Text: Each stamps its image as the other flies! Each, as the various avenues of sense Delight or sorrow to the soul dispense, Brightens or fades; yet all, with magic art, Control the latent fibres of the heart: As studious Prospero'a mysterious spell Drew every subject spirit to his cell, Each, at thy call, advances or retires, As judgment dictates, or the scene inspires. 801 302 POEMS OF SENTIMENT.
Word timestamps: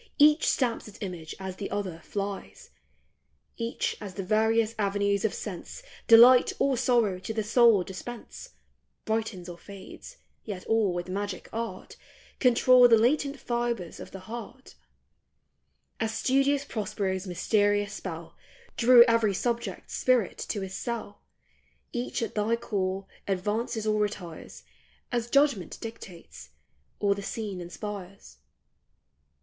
Each 0.17 0.47
stamps 0.49 0.87
its 0.87 0.97
image 1.01 1.35
as 1.39 1.57
the 1.57 1.69
other 1.69 1.99
flies! 1.99 2.71
Each, 3.55 3.95
as 4.01 4.15
the 4.15 4.23
various 4.23 4.73
avenues 4.79 5.23
of 5.23 5.31
sense 5.31 5.83
Delight 6.07 6.53
or 6.57 6.75
sorrow 6.75 7.19
to 7.19 7.33
the 7.35 7.43
soul 7.43 7.83
dispense, 7.83 8.49
Brightens 9.05 9.47
or 9.47 9.59
fades; 9.59 10.17
yet 10.43 10.65
all, 10.65 10.91
with 10.91 11.07
magic 11.07 11.49
art, 11.53 11.97
Control 12.39 12.87
the 12.87 12.97
latent 12.97 13.37
fibres 13.39 13.99
of 13.99 14.09
the 14.09 14.21
heart: 14.21 14.73
As 15.99 16.15
studious 16.17 16.65
Prospero'a 16.65 17.27
mysterious 17.27 17.93
spell 17.93 18.35
Drew 18.77 19.03
every 19.03 19.35
subject 19.35 19.91
spirit 19.91 20.39
to 20.49 20.61
his 20.61 20.73
cell, 20.73 21.21
Each, 21.93 22.23
at 22.23 22.33
thy 22.33 22.55
call, 22.55 23.07
advances 23.27 23.85
or 23.85 23.99
retires, 24.01 24.63
As 25.11 25.29
judgment 25.29 25.77
dictates, 25.79 26.49
or 26.99 27.13
the 27.13 27.21
scene 27.21 27.61
inspires. 27.61 27.61
801 27.61 27.69
302 27.77 27.81
POEMS 27.85 27.97
OF 28.01 28.15
SENTIMENT. 28.25 28.37